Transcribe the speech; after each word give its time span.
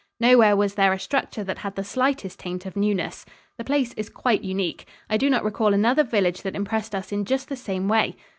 Nowhere 0.19 0.55
was 0.55 0.73
there 0.73 0.93
a 0.93 0.99
structure 0.99 1.43
that 1.43 1.59
had 1.59 1.75
the 1.75 1.83
slightest 1.83 2.39
taint 2.39 2.65
of 2.65 2.75
newness. 2.75 3.23
The 3.59 3.63
place 3.63 3.93
is 3.93 4.09
quite 4.09 4.41
unique. 4.43 4.87
I 5.11 5.15
do 5.17 5.29
not 5.29 5.43
recall 5.43 5.75
another 5.75 6.03
village 6.03 6.41
that 6.41 6.55
impressed 6.55 6.95
us 6.95 7.11
in 7.11 7.23
just 7.23 7.49
the 7.49 7.55
same 7.55 7.87
way. 7.87 8.15